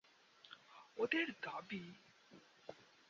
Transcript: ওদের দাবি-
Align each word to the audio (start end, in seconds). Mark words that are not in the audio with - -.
ওদের 0.97 1.27
দাবি- 1.43 1.83